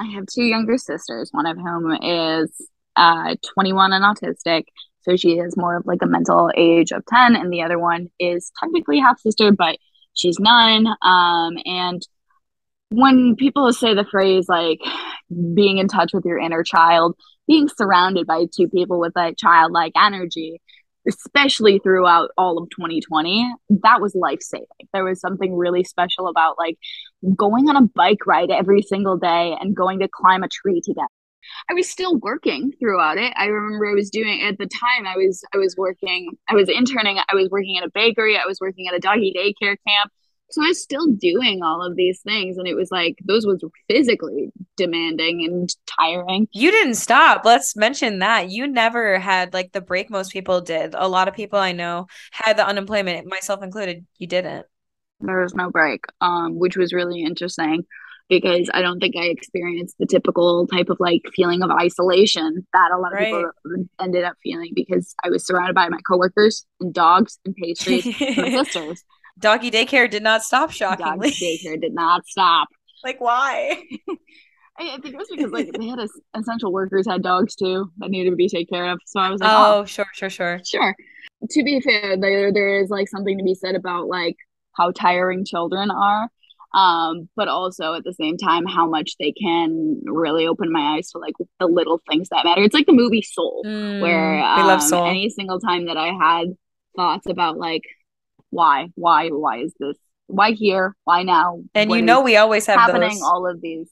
[0.01, 2.51] I have two younger sisters, one of whom is
[2.97, 4.65] uh, 21 and autistic.
[5.03, 8.09] So she is more of like a mental age of 10, and the other one
[8.19, 9.77] is technically half sister, but
[10.15, 10.87] she's nine.
[10.87, 12.03] Um, and
[12.89, 14.81] when people say the phrase like
[15.55, 17.15] being in touch with your inner child,
[17.47, 20.61] being surrounded by two people with that childlike energy,
[21.09, 24.67] especially throughout all of 2020, that was life saving.
[24.93, 26.79] There was something really special about like
[27.37, 31.09] going on a bike ride every single day and going to climb a tree together.
[31.69, 33.33] I was still working throughout it.
[33.37, 36.69] I remember I was doing at the time I was I was working I was
[36.69, 40.13] interning, I was working at a bakery, I was working at a doggy daycare camp.
[40.51, 43.63] So I was still doing all of these things and it was like those was
[43.89, 46.49] physically demanding and tiring.
[46.53, 47.45] You didn't stop.
[47.45, 48.51] Let's mention that.
[48.51, 50.95] You never had like the break most people did.
[50.95, 54.07] A lot of people I know had the unemployment, myself included.
[54.19, 54.67] You didn't.
[55.21, 57.85] There was no break, um, which was really interesting
[58.31, 62.91] because I don't think I experienced the typical type of like feeling of isolation that
[62.95, 63.51] a lot of people
[64.01, 68.37] ended up feeling because I was surrounded by my coworkers and dogs and pastries and
[68.37, 69.05] my sisters.
[69.41, 72.69] Doggy daycare did not stop, Dog Doggy daycare did not stop.
[73.05, 73.83] like, why?
[74.79, 77.91] I, I think it was because like they had es- essential workers had dogs too
[77.99, 79.01] that needed to be taken care of.
[79.07, 80.61] So I was like, oh, Oh, sure, sure, sure.
[80.65, 80.95] sure.
[81.51, 84.37] To be fair, there there is like something to be said about like
[84.77, 86.29] how tiring children are.
[86.73, 91.11] Um, but also at the same time how much they can really open my eyes
[91.11, 92.63] to like the little things that matter.
[92.63, 95.07] It's like the movie Soul, Mm, where we love um, Soul.
[95.07, 96.49] any single time that I had
[96.95, 97.83] thoughts about like
[98.51, 102.67] why, why, why is this, why here, why now, and What you know we always
[102.67, 103.23] have happening, those.
[103.23, 103.89] all of these,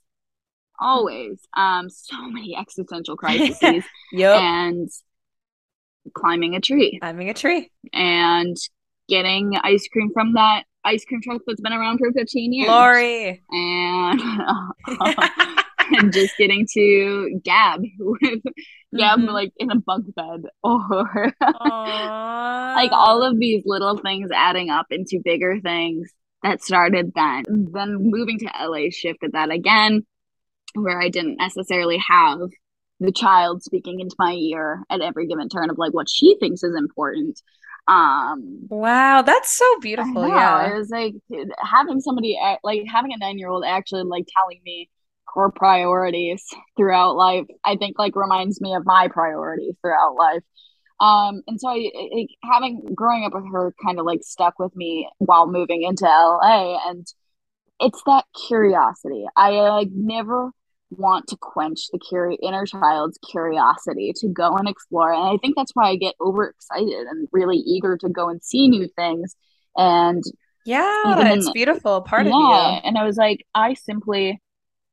[0.78, 3.58] always, um, so many existential crises
[4.12, 4.40] Yep.
[4.40, 4.88] and
[6.14, 7.70] climbing a tree Climbing a tree.
[7.92, 8.56] and
[9.08, 12.68] getting ice cream from that ice cream truck that's been around for 15 years.
[12.68, 13.42] Lori.
[13.50, 14.20] And,
[15.98, 18.42] and just getting to gab with
[18.96, 19.32] gab Mhm.
[19.32, 25.20] like in a bunk bed or like all of these little things adding up into
[25.24, 26.10] bigger things
[26.42, 27.42] that started then.
[27.72, 30.06] Then moving to LA shifted that again,
[30.74, 32.38] where I didn't necessarily have
[33.00, 36.62] the child speaking into my ear at every given turn of like what she thinks
[36.62, 37.40] is important.
[37.86, 40.22] Um, Wow, that's so beautiful.
[40.28, 40.74] know, Yeah.
[40.74, 41.14] it was like
[41.62, 44.88] having somebody like having a nine year old actually like telling me
[45.32, 46.44] core priorities
[46.76, 47.46] throughout life.
[47.64, 50.42] I think like reminds me of my priorities throughout life.
[51.00, 54.74] Um, and so I, I having growing up with her kind of like stuck with
[54.76, 57.06] me while moving into LA, and
[57.80, 59.24] it's that curiosity.
[59.36, 60.50] I like never
[60.90, 65.56] want to quench the curi- inner child's curiosity to go and explore, and I think
[65.56, 69.36] that's why I get overexcited and really eager to go and see new things.
[69.76, 70.24] And
[70.64, 72.00] Yeah, Even it's beautiful.
[72.02, 72.80] Part of yeah, you.
[72.84, 74.40] and I was like, I simply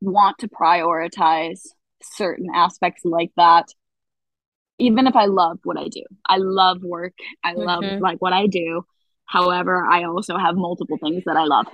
[0.02, 1.62] want to prioritize
[2.04, 3.66] certain aspects like that.
[4.78, 7.14] Even if I love what I do, I love work.
[7.44, 8.02] I love Mhm.
[8.02, 8.86] like what I do.
[9.26, 11.68] However, I also have multiple things that I love.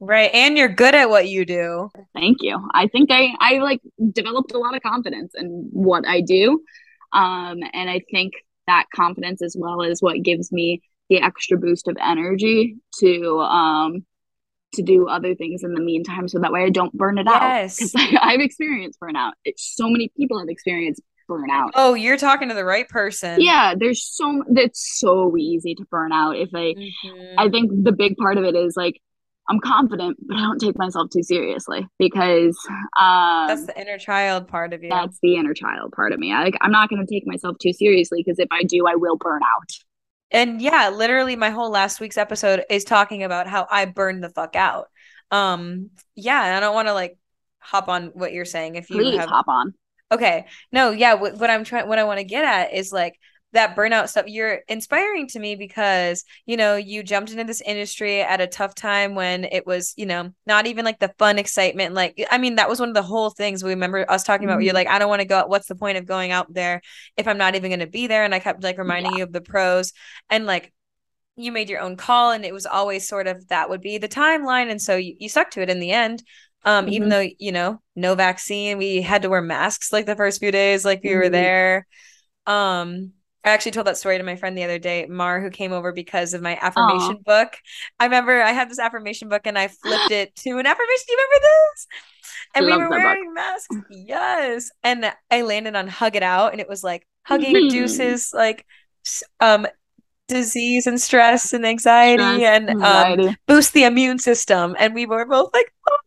[0.00, 0.30] Right.
[0.32, 1.90] And you're good at what you do.
[2.14, 2.58] Thank you.
[2.72, 3.80] I think I I like
[4.12, 6.62] developed a lot of confidence in what I do.
[7.12, 8.32] Um and I think
[8.66, 14.04] that confidence as well is what gives me the extra boost of energy to um
[14.74, 17.42] to do other things in the meantime so that way I don't burn it out.
[17.42, 17.76] Yes.
[17.78, 19.32] Because I've experienced burnout.
[19.44, 21.70] It's so many people have experienced burnout.
[21.74, 23.40] Oh, you're talking to the right person.
[23.40, 27.34] Yeah, there's so it's so easy to burn out if I Mhm.
[27.38, 29.00] I think the big part of it is like
[29.48, 32.56] I'm confident, but I don't take myself too seriously because
[32.98, 34.88] um, that's the inner child part of you.
[34.88, 36.32] That's the inner child part of me.
[36.32, 39.16] I, I'm not going to take myself too seriously because if I do, I will
[39.18, 39.70] burn out.
[40.34, 44.28] And yeah, literally, my whole last week's episode is talking about how I burned the
[44.28, 44.88] fuck out.
[45.30, 47.16] Um, yeah, I don't want to like
[47.60, 49.74] hop on what you're saying if you Please have hop on.
[50.10, 53.18] Okay, no, yeah, what, what I'm trying, what I want to get at is like
[53.54, 58.20] that burnout stuff you're inspiring to me because you know you jumped into this industry
[58.20, 61.94] at a tough time when it was you know not even like the fun excitement
[61.94, 64.58] like i mean that was one of the whole things we remember us talking about
[64.58, 64.66] mm-hmm.
[64.66, 66.82] you're like i don't want to go what's the point of going out there
[67.16, 69.18] if i'm not even going to be there and i kept like reminding yeah.
[69.18, 69.92] you of the pros
[70.28, 70.72] and like
[71.36, 74.08] you made your own call and it was always sort of that would be the
[74.08, 76.22] timeline and so you, you stuck to it in the end
[76.64, 76.94] um mm-hmm.
[76.94, 80.50] even though you know no vaccine we had to wear masks like the first few
[80.50, 81.18] days like we mm-hmm.
[81.20, 81.86] were there
[82.46, 83.12] um
[83.44, 85.92] I actually told that story to my friend the other day, Mar, who came over
[85.92, 87.24] because of my affirmation Aww.
[87.24, 87.58] book.
[88.00, 91.04] I remember I had this affirmation book and I flipped it to an affirmation.
[91.06, 91.86] Do you remember this?
[92.54, 93.34] And we were wearing book.
[93.34, 93.76] masks.
[93.90, 94.70] Yes.
[94.82, 98.64] And I landed on hug it out and it was like hugging reduces like
[99.40, 99.66] um
[100.28, 104.74] disease and stress and anxiety stress, and um, boost the immune system.
[104.78, 105.98] And we were both like oh,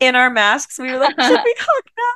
[0.00, 0.78] in our masks.
[0.78, 2.14] We were like, should we hug now?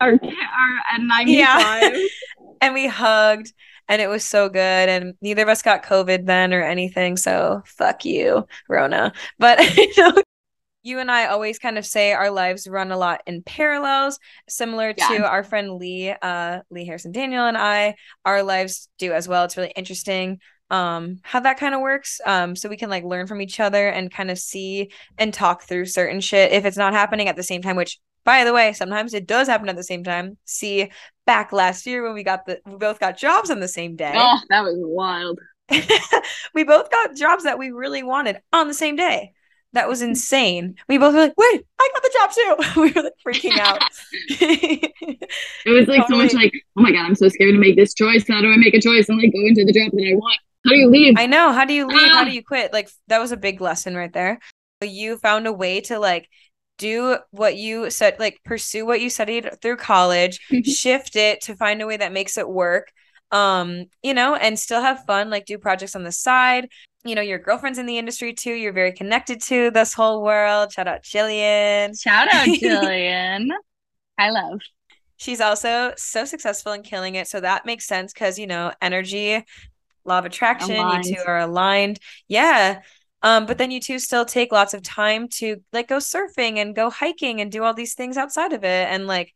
[0.00, 1.26] Our, our N95.
[1.26, 2.06] Yeah.
[2.62, 3.52] and we hugged
[3.88, 4.88] and it was so good.
[4.88, 7.16] And neither of us got COVID then or anything.
[7.16, 9.12] So fuck you, Rona.
[9.38, 10.22] But you know,
[10.82, 14.94] you and I always kind of say our lives run a lot in parallels, similar
[14.96, 15.08] yeah.
[15.08, 17.96] to our friend Lee, uh, Lee Harrison Daniel and I.
[18.24, 19.44] Our lives do as well.
[19.44, 20.38] It's really interesting
[20.70, 23.88] um how that kind of works um so we can like learn from each other
[23.88, 27.42] and kind of see and talk through certain shit if it's not happening at the
[27.42, 27.98] same time which
[28.28, 30.36] by the way, sometimes it does happen at the same time.
[30.44, 30.92] See,
[31.24, 34.12] back last year when we got the we both got jobs on the same day.
[34.14, 35.40] Oh, that was wild.
[36.54, 39.32] we both got jobs that we really wanted on the same day.
[39.72, 40.74] That was insane.
[40.90, 42.80] We both were like, wait, I got the job too.
[42.82, 43.80] we were like freaking out.
[44.28, 44.90] it
[45.64, 46.28] was like totally.
[46.28, 48.28] so much like, oh my God, I'm so scared to make this choice.
[48.28, 50.38] How do I make a choice and like go into the job that I want?
[50.66, 51.14] How do you leave?
[51.16, 51.50] I know.
[51.50, 52.10] How do you leave?
[52.12, 52.18] Ah.
[52.18, 52.74] How do you quit?
[52.74, 54.38] Like that was a big lesson right there.
[54.82, 56.28] You found a way to like
[56.78, 61.82] do what you said like pursue what you studied through college shift it to find
[61.82, 62.92] a way that makes it work
[63.32, 66.68] um you know and still have fun like do projects on the side.
[67.04, 68.52] You know your girlfriend's in the industry too.
[68.52, 70.72] You're very connected to this whole world.
[70.72, 71.98] Shout out jillian.
[72.00, 73.48] Shout out jillian.
[74.18, 74.60] I love.
[75.16, 77.28] She's also so successful in killing it.
[77.28, 79.44] So that makes sense because you know energy
[80.04, 81.04] law of attraction aligned.
[81.04, 81.98] you two are aligned.
[82.28, 82.80] Yeah
[83.22, 86.74] um, but then you two still take lots of time to like go surfing and
[86.74, 88.88] go hiking and do all these things outside of it.
[88.88, 89.32] And like,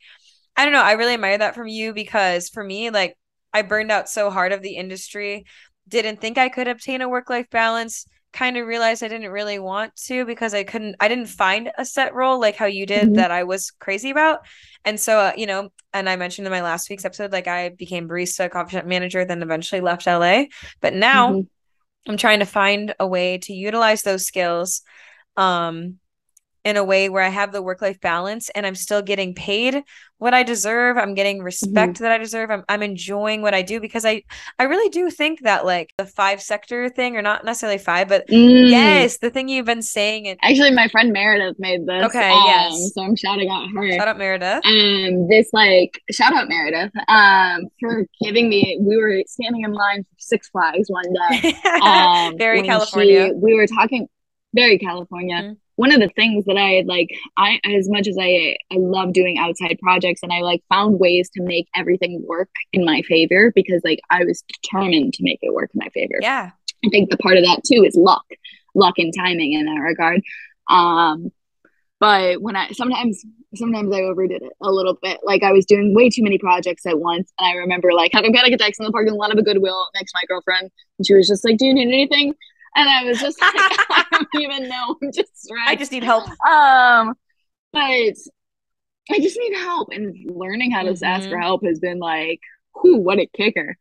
[0.57, 3.17] I don't know, I really admire that from you because for me, like,
[3.53, 5.45] I burned out so hard of the industry,
[5.89, 9.59] didn't think I could obtain a work life balance, kind of realized I didn't really
[9.59, 13.05] want to because I couldn't, I didn't find a set role like how you did
[13.05, 13.15] mm-hmm.
[13.15, 14.41] that I was crazy about.
[14.85, 17.71] And so, uh, you know, and I mentioned in my last week's episode, like I
[17.71, 20.45] became barista, coffee shop manager, then eventually left LA.
[20.81, 21.41] But now, mm-hmm
[22.07, 24.83] I'm trying to find a way to utilize those skills
[25.37, 25.99] um,
[26.65, 29.83] in a way where I have the work life balance and I'm still getting paid
[30.19, 30.97] what I deserve.
[30.97, 32.05] I'm getting respect mm-hmm.
[32.05, 32.49] that I deserve.
[32.53, 34.23] I'm, I'm enjoying what I do because I,
[34.57, 38.29] I really do think that like the five sector thing, or not necessarily five, but
[38.29, 38.71] mm.
[38.71, 40.27] yes, the thing you've been saying.
[40.27, 42.05] It- Actually, my friend Meredith made this.
[42.05, 42.31] Okay.
[42.31, 42.93] Um, yes.
[42.95, 43.93] So I'm shouting out her.
[43.95, 44.61] Shout out Meredith.
[44.63, 48.79] And um, this like shout out Meredith um, for giving me.
[48.81, 51.55] We were standing in line for Six Flags one day.
[51.83, 53.29] Um, very California.
[53.29, 54.07] She, we were talking
[54.55, 55.43] very California.
[55.43, 59.13] Mm one of the things that I like, I as much as I I love
[59.13, 63.53] doing outside projects, and I like found ways to make everything work in my favor
[63.55, 66.15] because like I was determined to make it work in my favor.
[66.21, 66.51] Yeah,
[66.85, 68.25] I think the part of that too is luck,
[68.75, 70.21] luck and timing in that regard.
[70.69, 71.33] Um,
[72.01, 75.21] but when I sometimes sometimes I overdid it a little bit.
[75.23, 78.33] Like I was doing way too many projects at once, and I remember like having
[78.33, 81.15] panic attacks in the parking lot of a Goodwill next to my girlfriend, and she
[81.15, 82.35] was just like, "Do you need anything?"
[82.77, 84.97] And I was just like, I don't even know.
[85.03, 85.69] I'm just stressed.
[85.69, 86.25] I just need help.
[86.47, 87.15] Um,
[87.73, 88.15] but
[89.11, 91.05] I just need help, and learning how to mm-hmm.
[91.05, 91.43] ask for mm-hmm.
[91.43, 92.41] help has been like,
[92.81, 93.77] whew, what a kicker.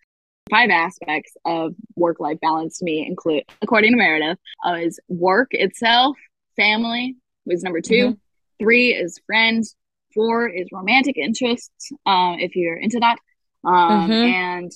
[0.49, 5.49] Five aspects of work life balance to me include, according to Meredith, uh, is work
[5.51, 6.17] itself,
[6.55, 7.15] family
[7.45, 8.13] was number 2 mm-hmm.
[8.59, 9.75] three is friends,
[10.13, 13.17] four is romantic interests, um, if you're into that,
[13.63, 14.11] um, mm-hmm.
[14.11, 14.71] and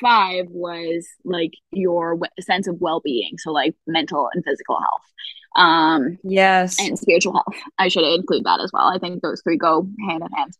[0.00, 5.12] five was like your w- sense of well-being so like mental and physical health
[5.56, 6.78] um yes.
[6.78, 7.62] and spiritual health.
[7.78, 8.92] I should include that as well.
[8.94, 10.52] I think those three go hand in hand.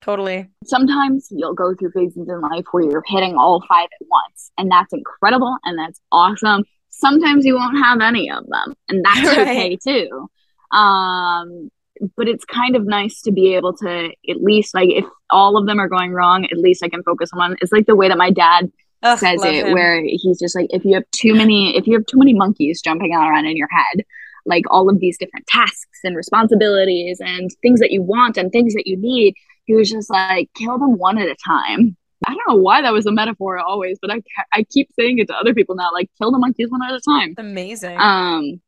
[0.00, 0.48] Totally.
[0.64, 4.70] Sometimes you'll go through phases in life where you're hitting all five at once and
[4.70, 6.64] that's incredible and that's awesome.
[6.88, 9.38] Sometimes you won't have any of them and that's right.
[9.38, 10.28] okay too.
[10.76, 11.70] Um,
[12.16, 15.66] but it's kind of nice to be able to at least like if all of
[15.66, 17.56] them are going wrong, at least I can focus on one.
[17.60, 18.70] It's like the way that my dad
[19.02, 19.72] Ugh, says it, him.
[19.72, 22.82] where he's just like, if you have too many, if you have too many monkeys
[22.82, 24.04] jumping around in your head,
[24.46, 28.74] like all of these different tasks and responsibilities and things that you want and things
[28.74, 29.34] that you need,
[29.64, 31.96] he was just like, kill them one at a time.
[32.26, 34.20] I don't know why that was a metaphor always, but I
[34.52, 37.00] I keep saying it to other people now, like kill the monkeys one at a
[37.00, 37.34] time.
[37.38, 37.98] amazing.
[37.98, 38.60] Um,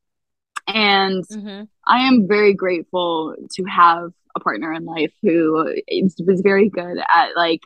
[0.68, 1.68] and Mhm.
[1.86, 6.98] I am very grateful to have a partner in life who is, was very good
[7.14, 7.60] at like.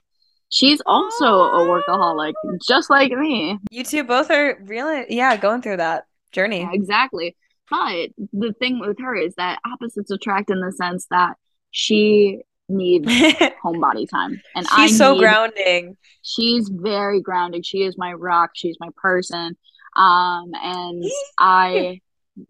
[0.49, 2.35] She's also a workaholic,
[2.67, 3.59] just like me.
[3.73, 6.61] You two both are really, yeah, going through that journey.
[6.61, 7.37] Yeah, exactly.
[7.69, 11.35] But the thing with her is that opposites attract in the sense that
[11.73, 13.07] she needs
[13.65, 15.97] homebody time, and I She's so need- grounding.
[16.23, 17.63] She's very grounding.
[17.65, 18.51] She is my rock.
[18.55, 19.57] She's my person.
[19.97, 21.05] Um, and
[21.39, 22.01] I,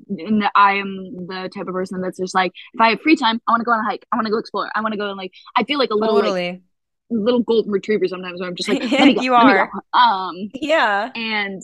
[0.09, 3.41] and I am the type of person that's just like, if I have free time,
[3.49, 4.05] I want to go on a hike.
[4.13, 4.71] I want to go explore.
[4.75, 6.63] I want to go and like, I feel like a little like Totally.
[7.11, 9.71] little golden retriever sometimes where I'm just like, go, You are.
[9.93, 11.11] Um, Yeah.
[11.15, 11.63] and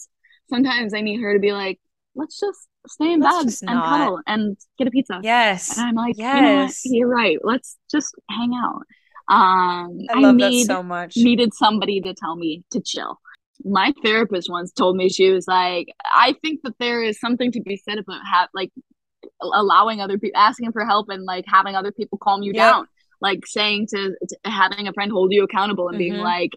[0.49, 1.81] sometimes I need her to be like,
[2.15, 3.89] let's just stay in bed and not.
[3.99, 5.21] cuddle and get a pizza.
[5.23, 5.77] Yes.
[5.79, 6.31] And I'm like, you know?
[6.63, 6.83] Yes.
[6.85, 7.39] You're right.
[7.43, 8.83] Let's just hang out.
[9.29, 11.17] Um, I love need that so much.
[11.17, 13.19] needed somebody to tell me to chill.
[13.65, 17.61] My therapist once told me she was like, I think that there is something to
[17.61, 18.71] be said about have like
[19.41, 22.63] allowing other people asking for help and like having other people calm you Yep.
[22.63, 22.87] down,
[23.21, 26.23] like saying to, to having a friend hold you accountable and being Mhm.
[26.23, 26.51] like,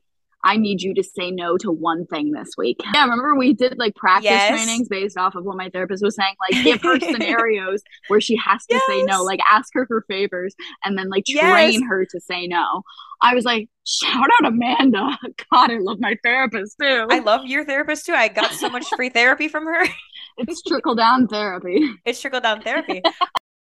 [0.46, 2.78] I need you to say no to one thing this week.
[2.94, 4.50] Yeah, remember we did like practice Yes.
[4.50, 8.38] trainings based off of what my therapist was saying, like give her scenarios where she
[8.38, 11.52] has to say no, like ask her for favors and then like Yes.
[11.52, 12.84] train her to say no.
[13.22, 15.18] I was like, shout out Amanda.
[15.52, 17.08] God, I love my therapist too.
[17.10, 18.14] I love your therapist too.
[18.14, 19.86] I got so much free therapy from her.
[20.38, 21.90] it's trickle down therapy.
[22.06, 23.02] It's trickle down therapy.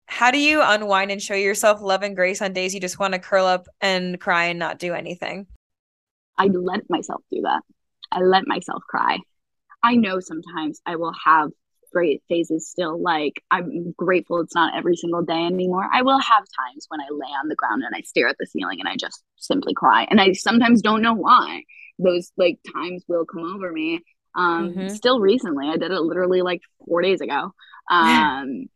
[0.07, 3.14] How do you unwind and show yourself love and grace on days you just want
[3.14, 5.47] to curl up and cry and not do anything?
[6.39, 7.62] I let myself do that.
[8.11, 9.18] I let myself cry.
[9.82, 11.51] I know sometimes I will have
[11.93, 13.01] great phases still.
[13.01, 15.89] Like, I'm grateful it's not every single day anymore.
[15.93, 18.47] I will have times when I lay on the ground and I stare at the
[18.47, 20.07] ceiling and I just simply cry.
[20.11, 21.62] And I sometimes don't know why.
[21.99, 24.01] Those like times will come over me.
[24.35, 24.91] Um, Mhm.
[24.91, 27.53] still recently, I did it literally like four days ago.
[27.91, 28.66] Um,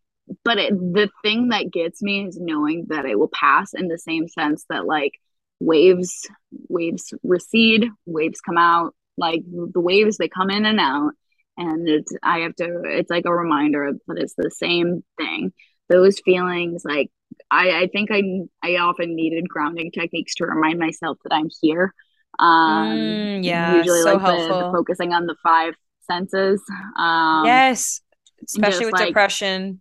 [0.44, 3.98] but it, the thing that gets me is knowing that it will pass in the
[3.98, 5.12] same sense that like
[5.60, 6.26] waves
[6.68, 9.42] waves recede waves come out like
[9.72, 11.10] the waves they come in and out
[11.56, 15.52] and it's i have to it's like a reminder that it's the same thing
[15.88, 17.10] those feelings like
[17.50, 18.22] i i think i
[18.62, 21.92] i often needed grounding techniques to remind myself that i'm here
[22.38, 25.74] um Mm, yeah, usually so like the- the, focusing on the five
[26.08, 26.62] senses
[26.96, 28.00] um yes,
[28.46, 29.80] especially with like- depression.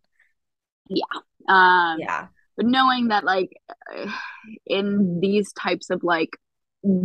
[0.89, 1.03] Yeah
[1.47, 2.28] um Yeah.
[2.58, 3.51] But knowing that like
[4.66, 6.32] in these types of like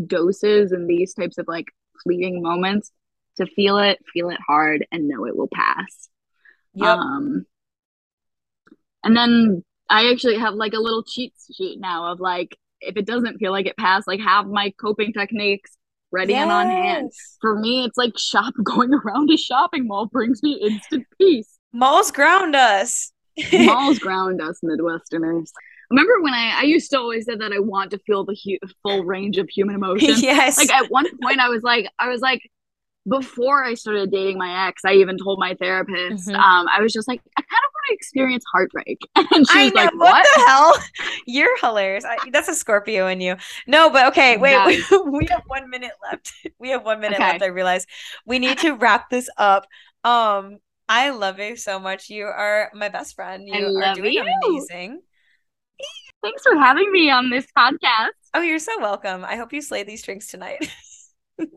[0.07, 1.67] doses and these types of like
[2.03, 2.91] fleeting moments
[3.37, 6.09] to feel it feel it hard and know it will pass
[6.75, 6.87] Yep.
[6.87, 7.47] um
[9.05, 13.07] and then i actually have like a little cheat sheet now of like if it
[13.07, 15.77] doesn't feel like it passed like have my coping techniques
[16.11, 20.43] ready and on hand for me it's like shop going around a shopping mall brings
[20.43, 23.13] me instant peace Malls ground us.
[23.53, 25.49] Malls ground us midwesterners
[25.91, 28.69] remember when i i used to always say that i want to feel the hu-
[28.83, 30.57] full range of human emotion yes.
[30.59, 32.41] like at one point i was like i was like
[33.09, 36.35] before i started dating my ex i even told my therapist Mhm.
[36.37, 39.65] um i was just like i kind of want to experience heartbreak and she I
[39.65, 39.99] was know like what?
[40.13, 40.75] what the hell.
[41.27, 42.05] You're hilarious.
[42.05, 43.37] I, that's a Scorpio in you.
[43.67, 44.53] No, but okay, wait.
[44.53, 44.91] Yes.
[44.91, 46.33] We, we have one minute left.
[46.59, 47.31] We have one minute Okay.
[47.33, 47.43] left.
[47.43, 47.87] I realize
[48.27, 49.67] we need to wrap this up.
[50.05, 50.59] Um,
[50.89, 52.11] I love you so much.
[52.11, 53.49] You are my best friend.
[53.53, 54.25] I You are doing you.
[54.47, 55.01] amazing.
[56.23, 59.25] thanks for having me on this podcast Oh, you're so welcome.
[59.25, 60.59] I hope you slay these drinks tonight.
[61.39, 61.51] Thank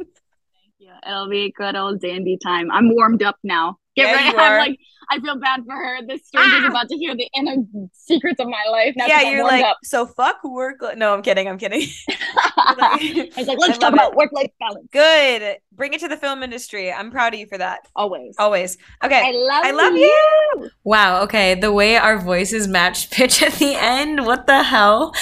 [0.80, 4.30] yeah it'll be a good old dandy time i'm warmed up now get Yeah, ready
[4.30, 6.70] you i'm like i feel bad for her this stranger's Ah!
[6.70, 7.56] about to hear the inner
[7.94, 9.78] secrets of my life now yeah, you're like, up.
[9.84, 10.82] so fuck work.
[10.82, 11.48] li-" No, I'm kidding.
[11.48, 11.88] I'm kidding.
[12.68, 14.88] I was like, let's talk love about work-life balance.
[14.92, 15.58] Good.
[15.72, 16.92] Bring it to the film industry.
[16.92, 17.88] I'm proud of you for that.
[17.96, 18.36] Always.
[18.38, 18.78] Always.
[19.04, 19.22] Okay.
[19.24, 20.70] I love, I love you.
[20.84, 21.22] Wow.
[21.24, 21.56] Okay.
[21.56, 24.26] The way our voices matched pitch at the end.
[24.26, 25.14] What the hell?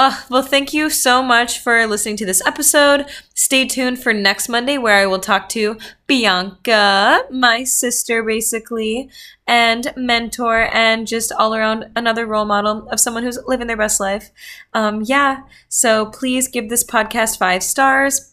[0.00, 3.04] Uh, well, thank you so much for listening to this episode.
[3.34, 5.76] Stay tuned for next Monday where I will talk to
[6.06, 9.10] Bianca, my sister, basically,
[9.46, 14.00] and mentor, and just all around another role model of someone who's living their best
[14.00, 14.30] life.
[14.72, 15.42] Um, yeah.
[15.68, 18.32] So please give this podcast five stars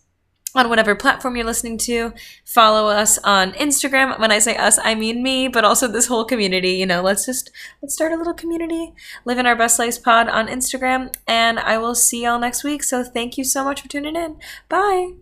[0.55, 2.13] on whatever platform you're listening to.
[2.45, 4.19] Follow us on Instagram.
[4.19, 6.71] When I say us, I mean me, but also this whole community.
[6.71, 8.93] You know, let's just let's start a little community.
[9.25, 12.83] Live in our best lives pod on Instagram, and I will see y'all next week.
[12.83, 14.37] So thank you so much for tuning in.
[14.69, 15.17] Bye.